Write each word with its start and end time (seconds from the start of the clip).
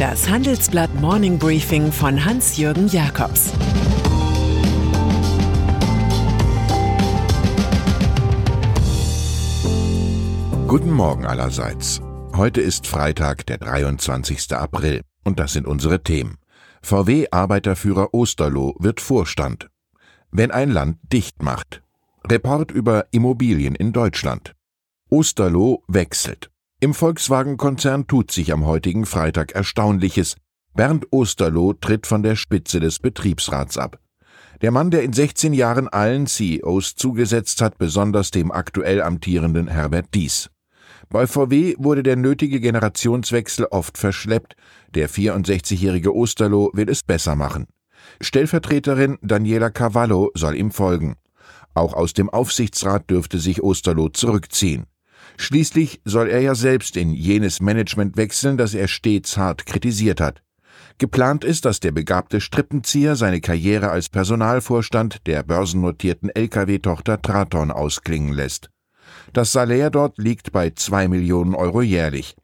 Das 0.00 0.30
Handelsblatt 0.30 0.94
Morning 0.94 1.38
Briefing 1.38 1.92
von 1.92 2.24
Hans-Jürgen 2.24 2.88
Jakobs 2.88 3.52
Guten 10.66 10.90
Morgen 10.90 11.26
allerseits. 11.26 12.00
Heute 12.34 12.62
ist 12.62 12.86
Freitag, 12.86 13.44
der 13.44 13.58
23. 13.58 14.54
April. 14.54 15.02
Und 15.22 15.38
das 15.38 15.52
sind 15.52 15.66
unsere 15.66 16.02
Themen. 16.02 16.38
VW-Arbeiterführer 16.80 18.14
Osterloh 18.14 18.76
wird 18.78 19.02
Vorstand. 19.02 19.68
Wenn 20.30 20.50
ein 20.50 20.70
Land 20.70 20.96
dicht 21.12 21.42
macht. 21.42 21.82
Report 22.26 22.70
über 22.70 23.04
Immobilien 23.10 23.74
in 23.74 23.92
Deutschland. 23.92 24.54
Osterloh 25.10 25.82
wechselt. 25.88 26.50
Im 26.82 26.94
Volkswagen-Konzern 26.94 28.06
tut 28.06 28.30
sich 28.30 28.54
am 28.54 28.64
heutigen 28.64 29.04
Freitag 29.04 29.52
Erstaunliches. 29.52 30.36
Bernd 30.74 31.08
Osterloh 31.10 31.74
tritt 31.74 32.06
von 32.06 32.22
der 32.22 32.36
Spitze 32.36 32.80
des 32.80 33.00
Betriebsrats 33.00 33.76
ab. 33.76 33.98
Der 34.62 34.70
Mann, 34.70 34.90
der 34.90 35.02
in 35.02 35.12
16 35.12 35.52
Jahren 35.52 35.88
allen 35.88 36.26
CEOs 36.26 36.94
zugesetzt 36.94 37.60
hat, 37.60 37.76
besonders 37.76 38.30
dem 38.30 38.50
aktuell 38.50 39.02
amtierenden 39.02 39.68
Herbert 39.68 40.06
Dies. 40.14 40.48
Bei 41.10 41.26
VW 41.26 41.74
wurde 41.76 42.02
der 42.02 42.16
nötige 42.16 42.60
Generationswechsel 42.60 43.66
oft 43.66 43.98
verschleppt. 43.98 44.56
Der 44.94 45.10
64-jährige 45.10 46.16
Osterloh 46.16 46.70
will 46.72 46.88
es 46.88 47.02
besser 47.02 47.36
machen. 47.36 47.66
Stellvertreterin 48.22 49.18
Daniela 49.20 49.68
Cavallo 49.68 50.30
soll 50.34 50.56
ihm 50.56 50.70
folgen. 50.70 51.16
Auch 51.74 51.92
aus 51.92 52.14
dem 52.14 52.30
Aufsichtsrat 52.30 53.10
dürfte 53.10 53.38
sich 53.38 53.62
Osterloh 53.62 54.08
zurückziehen. 54.08 54.86
Schließlich 55.40 56.02
soll 56.04 56.28
er 56.28 56.42
ja 56.42 56.54
selbst 56.54 56.98
in 56.98 57.14
jenes 57.14 57.62
Management 57.62 58.18
wechseln, 58.18 58.58
das 58.58 58.74
er 58.74 58.88
stets 58.88 59.38
hart 59.38 59.64
kritisiert 59.64 60.20
hat. 60.20 60.42
Geplant 60.98 61.44
ist, 61.44 61.64
dass 61.64 61.80
der 61.80 61.92
begabte 61.92 62.42
Strippenzieher 62.42 63.16
seine 63.16 63.40
Karriere 63.40 63.88
als 63.88 64.10
Personalvorstand 64.10 65.26
der 65.26 65.42
börsennotierten 65.42 66.28
Lkw-Tochter 66.28 67.22
Traton 67.22 67.70
ausklingen 67.70 68.34
lässt. 68.34 68.68
Das 69.32 69.50
Salär 69.50 69.88
dort 69.88 70.18
liegt 70.18 70.52
bei 70.52 70.70
zwei 70.70 71.08
Millionen 71.08 71.54
Euro 71.54 71.80
jährlich. 71.80 72.36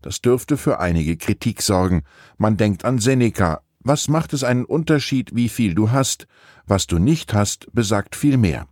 Das 0.00 0.22
dürfte 0.22 0.56
für 0.56 0.80
einige 0.80 1.18
Kritik 1.18 1.60
sorgen. 1.60 2.04
Man 2.38 2.56
denkt 2.56 2.86
an 2.86 3.00
Seneca. 3.00 3.60
Was 3.80 4.08
macht 4.08 4.32
es 4.32 4.44
einen 4.44 4.64
Unterschied, 4.64 5.34
wie 5.34 5.50
viel 5.50 5.74
du 5.74 5.90
hast? 5.90 6.26
Was 6.66 6.86
du 6.86 6.98
nicht 6.98 7.34
hast, 7.34 7.70
besagt 7.74 8.16
viel 8.16 8.38
mehr. 8.38 8.66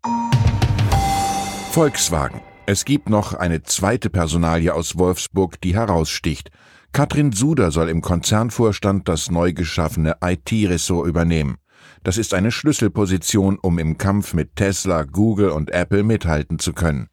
Volkswagen. 1.72 2.40
Es 2.70 2.84
gibt 2.84 3.08
noch 3.08 3.32
eine 3.32 3.62
zweite 3.62 4.10
Personalie 4.10 4.74
aus 4.74 4.98
Wolfsburg, 4.98 5.58
die 5.62 5.74
heraussticht. 5.74 6.50
Katrin 6.92 7.32
Suder 7.32 7.70
soll 7.70 7.88
im 7.88 8.02
Konzernvorstand 8.02 9.08
das 9.08 9.30
neu 9.30 9.54
geschaffene 9.54 10.16
IT-Ressort 10.22 11.08
übernehmen. 11.08 11.56
Das 12.04 12.18
ist 12.18 12.34
eine 12.34 12.52
Schlüsselposition, 12.52 13.58
um 13.58 13.78
im 13.78 13.96
Kampf 13.96 14.34
mit 14.34 14.54
Tesla, 14.56 15.04
Google 15.04 15.48
und 15.48 15.70
Apple 15.70 16.02
mithalten 16.02 16.58
zu 16.58 16.74
können. 16.74 17.08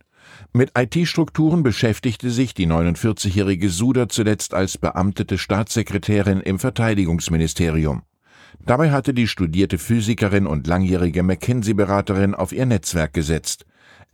Mit 0.51 0.73
IT-Strukturen 0.77 1.63
beschäftigte 1.63 2.31
sich 2.31 2.53
die 2.53 2.67
49-jährige 2.67 3.69
Suder 3.69 4.09
zuletzt 4.09 4.53
als 4.53 4.77
beamtete 4.77 5.37
Staatssekretärin 5.37 6.41
im 6.41 6.59
Verteidigungsministerium. 6.59 8.01
Dabei 8.65 8.91
hatte 8.91 9.13
die 9.13 9.29
studierte 9.29 9.77
Physikerin 9.77 10.47
und 10.47 10.67
langjährige 10.67 11.23
McKinsey-Beraterin 11.23 12.35
auf 12.35 12.51
ihr 12.51 12.65
Netzwerk 12.65 13.13
gesetzt. 13.13 13.65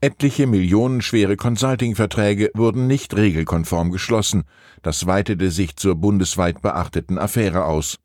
Etliche 0.03 0.47
millionenschwere 0.47 1.37
Consulting-Verträge 1.37 2.49
wurden 2.55 2.87
nicht 2.87 3.15
regelkonform 3.15 3.91
geschlossen. 3.91 4.45
Das 4.81 5.05
weitete 5.05 5.51
sich 5.51 5.75
zur 5.75 5.93
bundesweit 5.93 6.63
beachteten 6.63 7.19
Affäre 7.19 7.65
aus. 7.65 7.99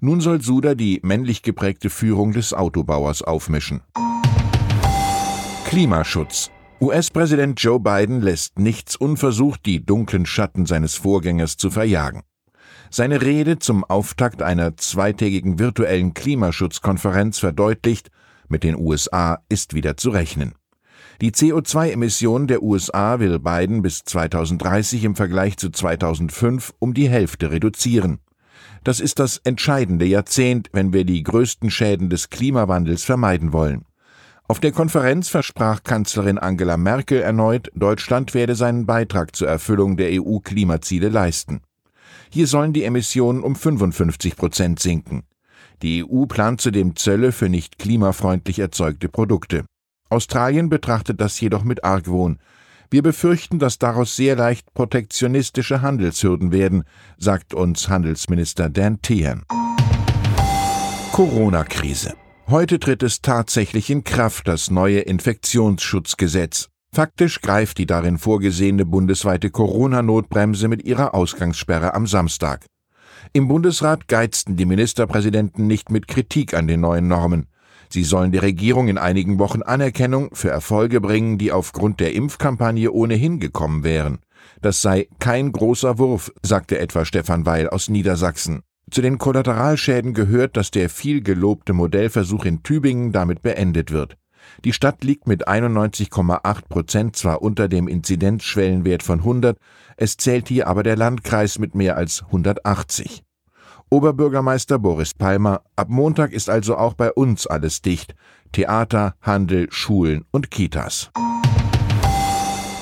Nun 0.00 0.20
soll 0.20 0.42
Suda 0.42 0.74
die 0.74 1.00
männlich 1.02 1.40
geprägte 1.40 1.88
Führung 1.88 2.34
des 2.34 2.52
Autobauers 2.52 3.22
aufmischen. 3.22 3.80
Klimaschutz. 5.64 6.50
US-Präsident 6.82 7.58
Joe 7.62 7.80
Biden 7.80 8.20
lässt 8.20 8.58
nichts 8.58 8.94
unversucht, 8.94 9.64
die 9.64 9.82
dunklen 9.82 10.26
Schatten 10.26 10.66
seines 10.66 10.96
Vorgängers 10.96 11.56
zu 11.56 11.70
verjagen. 11.70 12.24
Seine 12.90 13.22
Rede 13.22 13.58
zum 13.58 13.84
Auftakt 13.84 14.42
einer 14.42 14.76
zweitägigen 14.76 15.58
virtuellen 15.58 16.12
Klimaschutzkonferenz 16.12 17.38
verdeutlicht, 17.38 18.10
mit 18.48 18.64
den 18.64 18.76
USA 18.76 19.38
ist 19.48 19.72
wieder 19.72 19.96
zu 19.96 20.10
rechnen. 20.10 20.52
Die 21.20 21.32
CO2-Emissionen 21.32 22.46
der 22.46 22.62
USA 22.62 23.18
will 23.18 23.40
Biden 23.40 23.82
bis 23.82 24.04
2030 24.04 25.02
im 25.02 25.16
Vergleich 25.16 25.56
zu 25.56 25.68
2005 25.68 26.74
um 26.78 26.94
die 26.94 27.08
Hälfte 27.08 27.50
reduzieren. 27.50 28.20
Das 28.84 29.00
ist 29.00 29.18
das 29.18 29.38
entscheidende 29.38 30.04
Jahrzehnt, 30.04 30.68
wenn 30.72 30.92
wir 30.92 31.04
die 31.04 31.24
größten 31.24 31.72
Schäden 31.72 32.08
des 32.08 32.30
Klimawandels 32.30 33.02
vermeiden 33.02 33.52
wollen. 33.52 33.84
Auf 34.46 34.60
der 34.60 34.70
Konferenz 34.70 35.28
versprach 35.28 35.82
Kanzlerin 35.82 36.38
Angela 36.38 36.76
Merkel 36.76 37.20
erneut, 37.20 37.68
Deutschland 37.74 38.32
werde 38.32 38.54
seinen 38.54 38.86
Beitrag 38.86 39.34
zur 39.34 39.48
Erfüllung 39.48 39.96
der 39.96 40.22
EU-Klimaziele 40.22 41.08
leisten. 41.08 41.62
Hier 42.30 42.46
sollen 42.46 42.72
die 42.72 42.84
Emissionen 42.84 43.42
um 43.42 43.56
55 43.56 44.36
Prozent 44.36 44.78
sinken. 44.78 45.24
Die 45.82 46.04
EU 46.04 46.26
plant 46.26 46.60
zudem 46.60 46.94
Zölle 46.94 47.32
für 47.32 47.48
nicht 47.48 47.78
klimafreundlich 47.80 48.60
erzeugte 48.60 49.08
Produkte. 49.08 49.64
Australien 50.08 50.68
betrachtet 50.68 51.20
das 51.20 51.40
jedoch 51.40 51.64
mit 51.64 51.84
Argwohn. 51.84 52.38
Wir 52.90 53.02
befürchten, 53.02 53.58
dass 53.58 53.78
daraus 53.78 54.16
sehr 54.16 54.34
leicht 54.34 54.72
protektionistische 54.72 55.82
Handelshürden 55.82 56.52
werden, 56.52 56.84
sagt 57.18 57.52
uns 57.52 57.88
Handelsminister 57.88 58.70
Dan 58.70 59.02
Tehan. 59.02 59.44
Corona-Krise. 61.12 62.14
Heute 62.48 62.80
tritt 62.80 63.02
es 63.02 63.20
tatsächlich 63.20 63.90
in 63.90 64.04
Kraft, 64.04 64.48
das 64.48 64.70
neue 64.70 65.00
Infektionsschutzgesetz. 65.00 66.70
Faktisch 66.94 67.42
greift 67.42 67.76
die 67.76 67.84
darin 67.84 68.16
vorgesehene 68.16 68.86
bundesweite 68.86 69.50
Corona-Notbremse 69.50 70.68
mit 70.68 70.82
ihrer 70.84 71.14
Ausgangssperre 71.14 71.92
am 71.92 72.06
Samstag. 72.06 72.64
Im 73.34 73.48
Bundesrat 73.48 74.08
geizten 74.08 74.56
die 74.56 74.64
Ministerpräsidenten 74.64 75.66
nicht 75.66 75.90
mit 75.90 76.08
Kritik 76.08 76.54
an 76.54 76.66
den 76.66 76.80
neuen 76.80 77.08
Normen. 77.08 77.48
Sie 77.90 78.04
sollen 78.04 78.32
der 78.32 78.42
Regierung 78.42 78.88
in 78.88 78.98
einigen 78.98 79.38
Wochen 79.38 79.62
Anerkennung 79.62 80.30
für 80.34 80.50
Erfolge 80.50 81.00
bringen, 81.00 81.38
die 81.38 81.52
aufgrund 81.52 82.00
der 82.00 82.14
Impfkampagne 82.14 82.92
ohnehin 82.92 83.40
gekommen 83.40 83.84
wären. 83.84 84.18
Das 84.60 84.82
sei 84.82 85.08
kein 85.18 85.52
großer 85.52 85.98
Wurf, 85.98 86.32
sagte 86.42 86.78
etwa 86.78 87.04
Stefan 87.04 87.46
Weil 87.46 87.68
aus 87.68 87.88
Niedersachsen. 87.88 88.62
Zu 88.90 89.02
den 89.02 89.18
Kollateralschäden 89.18 90.14
gehört, 90.14 90.56
dass 90.56 90.70
der 90.70 90.88
viel 90.88 91.22
gelobte 91.22 91.72
Modellversuch 91.72 92.44
in 92.44 92.62
Tübingen 92.62 93.12
damit 93.12 93.42
beendet 93.42 93.90
wird. 93.90 94.16
Die 94.64 94.72
Stadt 94.72 95.04
liegt 95.04 95.26
mit 95.26 95.46
91,8 95.46 96.68
Prozent 96.68 97.16
zwar 97.16 97.42
unter 97.42 97.68
dem 97.68 97.86
Inzidenzschwellenwert 97.86 99.02
von 99.02 99.20
100, 99.20 99.58
es 99.96 100.16
zählt 100.16 100.48
hier 100.48 100.68
aber 100.68 100.82
der 100.82 100.96
Landkreis 100.96 101.58
mit 101.58 101.74
mehr 101.74 101.96
als 101.96 102.22
180. 102.26 103.22
Oberbürgermeister 103.90 104.78
Boris 104.78 105.14
Palmer, 105.14 105.62
ab 105.74 105.88
Montag 105.88 106.32
ist 106.32 106.50
also 106.50 106.76
auch 106.76 106.92
bei 106.92 107.10
uns 107.10 107.46
alles 107.46 107.80
dicht. 107.80 108.14
Theater, 108.52 109.14
Handel, 109.22 109.68
Schulen 109.70 110.26
und 110.30 110.50
Kitas. 110.50 111.10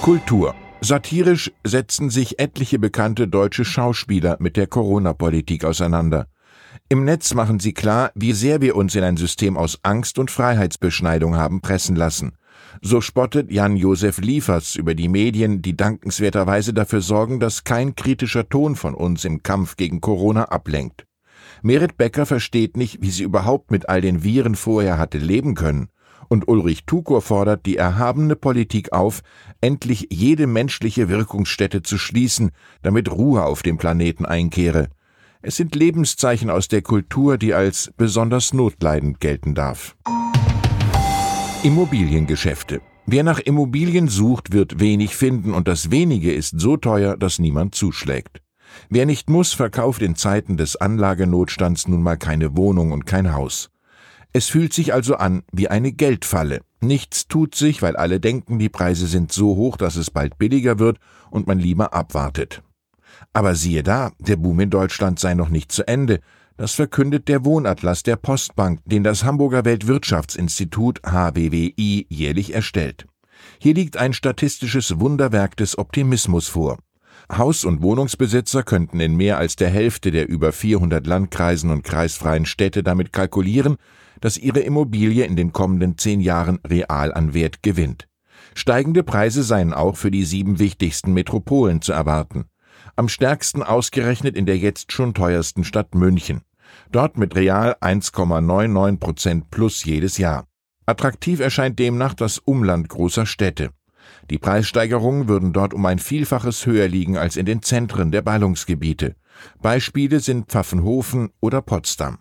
Kultur. 0.03 0.55
Satirisch 0.81 1.53
setzen 1.65 2.11
sich 2.11 2.41
etliche 2.41 2.81
bekannte 2.81 3.28
deutsche 3.28 3.65
Schauspieler 3.65 4.37
mit 4.41 4.56
der 4.56 4.67
Corona-Politik 4.67 5.65
auseinander. 5.65 6.27
Im 6.89 7.05
Netz 7.05 7.34
machen 7.34 7.61
sie 7.61 7.73
klar, 7.73 8.11
wie 8.15 8.33
sehr 8.33 8.61
wir 8.61 8.75
uns 8.75 8.94
in 8.97 9.05
ein 9.05 9.17
System 9.17 9.56
aus 9.56 9.78
Angst 9.84 10.19
und 10.19 10.31
Freiheitsbeschneidung 10.31 11.37
haben 11.37 11.61
pressen 11.61 11.94
lassen. 11.94 12.33
So 12.83 13.00
spottet 13.00 13.50
Jan-Josef 13.50 14.19
Liefers 14.19 14.77
über 14.77 14.94
die 14.94 15.09
Medien, 15.09 15.62
die 15.62 15.77
dankenswerterweise 15.77 16.75
dafür 16.75 17.00
sorgen, 17.00 17.41
dass 17.41 17.64
kein 17.64 17.94
kritischer 17.94 18.49
Ton 18.49 18.76
von 18.76 18.94
uns 18.94 19.25
im 19.25 19.43
Kampf 19.43 19.76
gegen 19.76 20.00
Corona 20.00 20.44
ablenkt. 20.44 21.06
Merit 21.62 21.97
Becker 21.97 22.26
versteht 22.26 22.76
nicht, 22.76 23.03
wie 23.03 23.11
sie 23.11 23.23
überhaupt 23.23 23.70
mit 23.70 23.88
all 23.88 24.00
den 24.00 24.23
Viren 24.23 24.55
vorher 24.55 24.99
hatte 24.99 25.19
leben 25.19 25.55
können. 25.55 25.88
Und 26.29 26.49
Ulrich 26.49 26.85
Tukor 26.87 27.23
fordert 27.23 27.67
die 27.67 27.76
erhabene 27.76 28.37
Politik 28.37 28.93
auf, 28.93 29.23
endlich 29.61 30.09
jede 30.11 30.47
menschliche 30.47 31.09
Wirkungsstätte 31.09 31.82
zu 31.82 31.99
schließen, 31.99 32.50
damit 32.82 33.11
Ruhe 33.11 33.44
auf 33.44 33.62
dem 33.62 33.79
Planeten 33.79 34.26
einkehre. 34.26 34.88
Es 35.43 35.56
sind 35.56 35.76
Lebenszeichen 35.76 36.50
aus 36.50 36.67
der 36.67 36.82
Kultur, 36.82 37.38
die 37.38 37.55
als 37.55 37.93
besonders 37.97 38.52
notleidend 38.52 39.20
gelten 39.20 39.55
darf. 39.55 39.94
Immobiliengeschäfte. 41.62 42.81
Wer 43.06 43.23
nach 43.23 43.38
Immobilien 43.38 44.08
sucht, 44.08 44.53
wird 44.53 44.79
wenig 44.79 45.17
finden 45.17 45.55
und 45.55 45.67
das 45.67 45.91
wenige 45.91 46.32
ist 46.32 46.61
so 46.61 46.76
teuer, 46.76 47.17
dass 47.17 47.38
niemand 47.38 47.75
zuschlägt. 47.75 48.43
Wer 48.91 49.06
nicht 49.06 49.31
muss, 49.31 49.53
verkauft 49.53 50.03
in 50.03 50.17
Zeiten 50.17 50.56
des 50.56 50.76
Anlagenotstands 50.76 51.88
nun 51.88 52.03
mal 52.03 52.17
keine 52.19 52.56
Wohnung 52.56 52.93
und 52.93 53.06
kein 53.06 53.32
Haus. 53.32 53.70
Es 54.32 54.49
fühlt 54.49 54.75
sich 54.75 54.93
also 54.93 55.17
an 55.17 55.44
wie 55.50 55.69
eine 55.69 55.93
Geldfalle. 55.93 56.61
Nichts 56.81 57.26
tut 57.26 57.55
sich, 57.55 57.81
weil 57.81 57.97
alle 57.97 58.20
denken, 58.20 58.59
die 58.59 58.69
Preise 58.69 59.06
sind 59.06 59.32
so 59.32 59.56
hoch, 59.56 59.76
dass 59.76 59.97
es 59.97 60.11
bald 60.11 60.37
billiger 60.38 60.79
wird 60.79 60.99
und 61.31 61.47
man 61.47 61.59
lieber 61.59 61.94
abwartet. 61.94 62.62
Aber 63.32 63.55
siehe 63.55 63.82
da, 63.82 64.12
der 64.19 64.37
Boom 64.37 64.61
in 64.61 64.70
Deutschland 64.70 65.19
sei 65.19 65.35
noch 65.35 65.49
nicht 65.49 65.73
zu 65.73 65.88
Ende. 65.88 66.20
Das 66.56 66.73
verkündet 66.73 67.29
der 67.29 67.44
Wohnatlas 67.44 68.03
der 68.03 68.17
Postbank, 68.17 68.81
den 68.87 69.05
das 69.05 69.25
Hamburger 69.25 69.67
Weltwirtschaftsinstitut 69.67 71.00
HWWI 71.05 72.06
jährlich 72.08 72.55
erstellt. 72.55 73.06
Hier 73.58 73.75
liegt 73.75 73.99
ein 73.99 74.14
statistisches 74.14 74.99
Wunderwerk 74.99 75.56
des 75.56 75.76
Optimismus 75.76 76.49
vor. 76.49 76.79
Haus- 77.31 77.64
und 77.64 77.82
Wohnungsbesitzer 77.82 78.62
könnten 78.62 79.00
in 79.00 79.17
mehr 79.17 79.37
als 79.37 79.56
der 79.56 79.69
Hälfte 79.69 80.11
der 80.11 80.29
über 80.29 80.53
400 80.53 81.06
Landkreisen 81.06 81.70
und 81.70 81.82
kreisfreien 81.82 82.47
Städte 82.47 82.82
damit 82.82 83.12
kalkulieren, 83.12 83.76
dass 84.20 84.38
ihre 84.38 84.61
Immobilie 84.61 85.25
in 85.25 85.37
den 85.37 85.52
kommenden 85.52 85.99
zehn 85.99 86.20
Jahren 86.20 86.59
real 86.67 87.12
an 87.12 87.35
Wert 87.35 87.62
gewinnt. 87.62 88.09
Steigende 88.55 89.02
Preise 89.02 89.43
seien 89.43 89.75
auch 89.75 89.97
für 89.97 90.11
die 90.11 90.25
sieben 90.25 90.59
wichtigsten 90.59 91.12
Metropolen 91.12 91.82
zu 91.82 91.93
erwarten. 91.93 92.47
Am 92.98 93.10
stärksten 93.10 93.62
ausgerechnet 93.62 94.37
in 94.37 94.46
der 94.46 94.56
jetzt 94.56 94.90
schon 94.90 95.12
teuersten 95.12 95.64
Stadt 95.64 95.94
München. 95.94 96.40
Dort 96.90 97.19
mit 97.19 97.37
real 97.37 97.76
1,99 97.82 98.98
Prozent 98.98 99.50
plus 99.50 99.84
jedes 99.84 100.16
Jahr. 100.16 100.46
Attraktiv 100.87 101.40
erscheint 101.40 101.78
demnach 101.78 102.14
das 102.14 102.38
Umland 102.38 102.88
großer 102.88 103.26
Städte. 103.26 103.69
Die 104.31 104.38
Preissteigerungen 104.38 105.28
würden 105.28 105.52
dort 105.52 105.75
um 105.75 105.84
ein 105.84 105.98
Vielfaches 105.98 106.64
höher 106.64 106.88
liegen 106.88 107.19
als 107.19 107.37
in 107.37 107.44
den 107.44 107.60
Zentren 107.60 108.12
der 108.12 108.22
Ballungsgebiete. 108.22 109.14
Beispiele 109.60 110.20
sind 110.20 110.49
Pfaffenhofen 110.49 111.28
oder 111.40 111.60
Potsdam. 111.60 112.20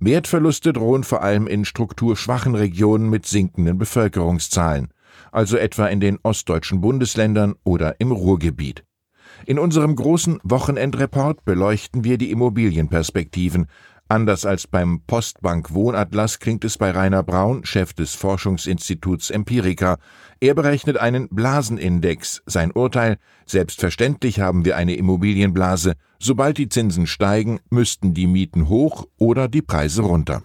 Wertverluste 0.00 0.74
drohen 0.74 1.04
vor 1.04 1.22
allem 1.22 1.46
in 1.46 1.64
strukturschwachen 1.64 2.54
Regionen 2.54 3.08
mit 3.08 3.24
sinkenden 3.24 3.78
Bevölkerungszahlen, 3.78 4.92
also 5.32 5.56
etwa 5.56 5.86
in 5.86 6.00
den 6.00 6.18
ostdeutschen 6.22 6.82
Bundesländern 6.82 7.54
oder 7.64 7.98
im 8.00 8.12
Ruhrgebiet. 8.12 8.84
In 9.46 9.58
unserem 9.58 9.94
großen 9.94 10.38
Wochenendreport 10.42 11.44
beleuchten 11.44 12.04
wir 12.04 12.18
die 12.18 12.30
Immobilienperspektiven, 12.30 13.66
Anders 14.08 14.44
als 14.44 14.66
beim 14.66 15.00
Postbank 15.06 15.72
Wohnatlas 15.72 16.38
klingt 16.38 16.64
es 16.66 16.76
bei 16.76 16.90
Rainer 16.90 17.22
Braun, 17.22 17.64
Chef 17.64 17.94
des 17.94 18.14
Forschungsinstituts 18.14 19.30
Empirica. 19.30 19.96
Er 20.40 20.54
berechnet 20.54 20.98
einen 20.98 21.28
Blasenindex. 21.30 22.42
Sein 22.44 22.70
Urteil: 22.70 23.16
Selbstverständlich 23.46 24.40
haben 24.40 24.66
wir 24.66 24.76
eine 24.76 24.94
Immobilienblase. 24.94 25.94
Sobald 26.18 26.58
die 26.58 26.68
Zinsen 26.68 27.06
steigen, 27.06 27.60
müssten 27.70 28.12
die 28.12 28.26
Mieten 28.26 28.68
hoch 28.68 29.06
oder 29.16 29.48
die 29.48 29.62
Preise 29.62 30.02
runter. 30.02 30.42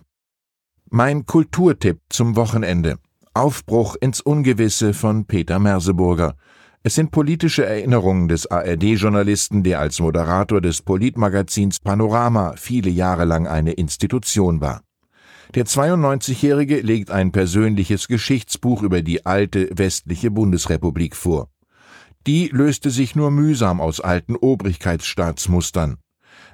Mein 0.90 1.26
Kulturtipp 1.26 2.00
zum 2.08 2.38
Wochenende. 2.38 2.98
Aufbruch 3.34 3.98
ins 4.00 4.22
Ungewisse 4.22 4.94
von 4.94 5.26
Peter 5.26 5.60
Merseburger. 5.60 6.36
Es 6.82 6.96
sind 6.96 7.12
politische 7.12 7.66
Erinnerungen 7.66 8.30
des 8.30 8.50
ARD-Journalisten, 8.50 9.64
der 9.64 9.82
als 9.82 10.00
Moderator 10.00 10.62
des 10.62 10.82
Politmagazins 10.82 11.82
Panorama 11.82 12.54
viele 12.56 12.90
Jahre 12.90 13.26
lang 13.26 13.48
eine 13.48 13.74
Institution 13.74 14.62
war. 14.62 14.82
Der 15.56 15.66
92-Jährige 15.66 16.80
legt 16.80 17.12
ein 17.12 17.34
persönliches 17.34 18.08
Geschichtsbuch 18.08 18.82
über 18.82 19.02
die 19.02 19.26
alte 19.26 19.70
westliche 19.74 20.32
Bundesrepublik 20.32 21.18
vor. 21.18 21.50
Die 22.26 22.48
löste 22.48 22.92
sich 22.92 23.14
nur 23.14 23.30
mühsam 23.30 23.82
aus 23.82 24.00
alten 24.00 24.38
Obrigkeitsstaatsmustern. 24.38 25.98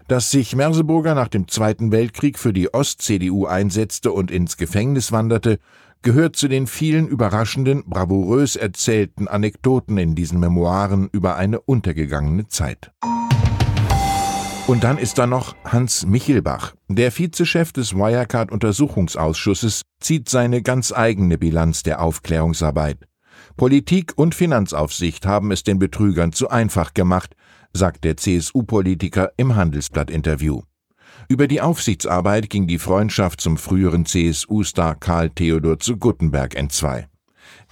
Dass 0.07 0.29
sich 0.29 0.55
Merseburger 0.55 1.15
nach 1.15 1.29
dem 1.29 1.47
Zweiten 1.47 1.91
Weltkrieg 1.91 2.37
für 2.37 2.53
die 2.53 2.71
Ost-CDU 2.71 3.47
einsetzte 3.47 4.11
und 4.11 4.29
ins 4.29 4.55
Gefängnis 4.55 5.11
wanderte, 5.11 5.57
gehört 6.03 6.35
zu 6.35 6.47
den 6.47 6.67
vielen 6.67 7.07
überraschenden, 7.07 7.83
bravourös 7.87 8.55
erzählten 8.55 9.27
Anekdoten 9.27 9.97
in 9.97 10.13
diesen 10.13 10.39
Memoiren 10.39 11.09
über 11.11 11.37
eine 11.37 11.59
untergegangene 11.59 12.47
Zeit. 12.47 12.91
Und 14.67 14.83
dann 14.83 14.99
ist 14.99 15.17
da 15.17 15.25
noch 15.25 15.55
Hans 15.63 16.05
Michelbach. 16.05 16.75
Der 16.87 17.11
Vizechef 17.11 17.71
des 17.71 17.95
Wirecard-Untersuchungsausschusses 17.95 19.81
zieht 19.99 20.29
seine 20.29 20.61
ganz 20.61 20.91
eigene 20.91 21.39
Bilanz 21.39 21.81
der 21.81 21.99
Aufklärungsarbeit. 22.03 23.07
Politik 23.57 24.13
und 24.15 24.35
Finanzaufsicht 24.35 25.25
haben 25.25 25.51
es 25.51 25.63
den 25.63 25.79
Betrügern 25.79 26.31
zu 26.31 26.49
einfach 26.49 26.93
gemacht, 26.93 27.35
sagt 27.75 28.05
der 28.05 28.17
CSU-Politiker 28.17 29.31
im 29.37 29.55
Handelsblatt-Interview. 29.55 30.61
Über 31.27 31.47
die 31.47 31.61
Aufsichtsarbeit 31.61 32.49
ging 32.49 32.67
die 32.67 32.79
Freundschaft 32.79 33.41
zum 33.41 33.57
früheren 33.57 34.05
CSU-Star 34.05 34.95
Karl 34.95 35.29
Theodor 35.29 35.79
zu 35.79 35.97
Guttenberg 35.97 36.55
entzwei. 36.55 37.07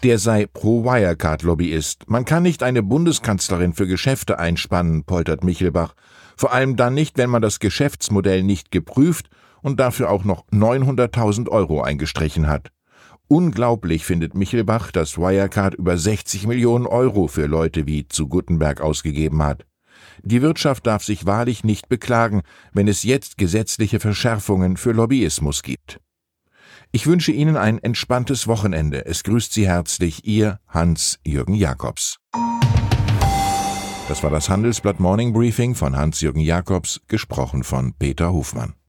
Der 0.04 0.20
sei 0.20 0.46
Pro-Wirecard-Lobbyist. 0.46 2.10
Man 2.10 2.26
kann 2.26 2.44
nicht 2.44 2.64
eine 2.64 2.84
Bundeskanzlerin 2.84 3.74
für 3.74 3.88
Geschäfte 3.88 4.40
einspannen, 4.40 5.06
poltert 5.06 5.44
Michelbach. 5.44 5.94
Vor 6.36 6.52
allem 6.52 6.76
dann 6.76 6.94
nicht, 6.94 7.18
wenn 7.18 7.30
man 7.30 7.42
das 7.42 7.60
Geschäftsmodell 7.60 8.44
nicht 8.44 8.72
geprüft 8.72 9.30
und 9.62 9.80
dafür 9.80 10.10
auch 10.10 10.26
noch 10.26 10.46
900.000 10.48 11.48
Euro 11.50 11.82
eingestrichen 11.82 12.48
hat. 12.48 12.72
Unglaublich 13.30 14.06
findet 14.06 14.36
Michelbach, 14.36 14.92
dass 14.92 15.18
Wirecard 15.18 15.76
über 15.76 15.98
60 15.98 16.46
Millionen 16.46 16.86
Euro 16.86 17.28
für 17.28 17.46
Leute 17.46 17.88
wie 17.88 18.08
zu 18.08 18.28
Guttenberg 18.28 18.82
ausgegeben 18.82 19.42
hat. 19.42 19.66
Die 20.26 20.42
Wirtschaft 20.42 20.88
darf 20.88 21.04
sich 21.04 21.26
wahrlich 21.26 21.66
nicht 21.66 21.90
beklagen, 21.90 22.44
wenn 22.72 22.88
es 22.88 23.04
jetzt 23.04 23.38
gesetzliche 23.38 24.00
Verschärfungen 24.00 24.78
für 24.78 24.94
Lobbyismus 24.94 25.64
gibt. 25.64 26.00
Ich 26.94 27.08
wünsche 27.08 27.34
Ihnen 27.34 27.58
ein 27.58 27.78
entspanntes 27.80 28.48
Wochenende. 28.48 29.06
Es 29.06 29.24
grüßt 29.24 29.52
Sie 29.52 29.68
herzlich 29.68 30.26
Ihr 30.26 30.60
Hans-Jürgen 30.70 31.56
Jakobs. 31.56 32.20
Das 34.08 34.24
war 34.24 34.30
das 34.30 34.50
Handelsblatt 34.50 35.02
Morning 35.02 35.34
Briefing 35.34 35.76
von 35.76 35.98
Hans-Jürgen 35.98 36.42
Jakobs, 36.42 37.02
gesprochen 37.08 37.66
von 37.66 37.94
Peter 37.94 38.32
Hofmann. 38.32 38.76